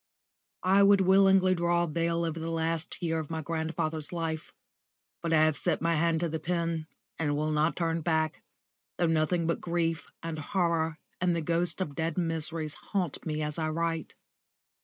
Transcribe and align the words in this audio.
"*_ 0.01 0.03
I 0.63 0.81
would 0.81 1.01
willingly 1.01 1.53
draw 1.53 1.83
a 1.83 1.87
veil 1.87 2.23
over 2.23 2.39
the 2.39 2.49
last 2.49 3.03
year 3.03 3.19
of 3.19 3.29
my 3.29 3.43
grandfather's 3.43 4.11
life, 4.11 4.51
but 5.21 5.31
I 5.31 5.43
have 5.45 5.55
set 5.55 5.79
my 5.79 5.93
hand 5.93 6.21
to 6.21 6.29
the 6.29 6.39
pen 6.39 6.87
and 7.19 7.35
will 7.37 7.51
not 7.51 7.75
turn 7.75 8.01
back, 8.01 8.41
though 8.97 9.05
nothing 9.05 9.45
but 9.45 9.61
grief 9.61 10.07
and 10.23 10.39
horror 10.39 10.97
and 11.21 11.35
the 11.35 11.41
ghosts 11.43 11.81
of 11.81 11.93
dead 11.93 12.17
miseries 12.17 12.73
haunt 12.73 13.23
me 13.27 13.43
as 13.43 13.59
I 13.59 13.69
write. 13.69 14.15